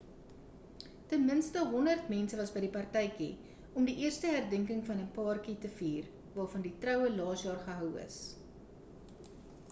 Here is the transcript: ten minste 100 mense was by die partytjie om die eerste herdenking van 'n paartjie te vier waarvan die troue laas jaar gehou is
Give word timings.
ten 1.09 1.21
minste 1.29 1.59
100 1.63 2.05
mense 2.13 2.37
was 2.39 2.53
by 2.53 2.61
die 2.63 2.69
partytjie 2.77 3.59
om 3.81 3.89
die 3.89 3.95
eerste 4.05 4.31
herdenking 4.35 4.79
van 4.87 5.03
'n 5.03 5.11
paartjie 5.17 5.53
te 5.65 5.71
vier 5.81 6.07
waarvan 6.39 6.65
die 6.69 6.73
troue 6.87 7.11
laas 7.19 7.45
jaar 7.49 7.61
gehou 7.67 7.91
is 8.05 8.17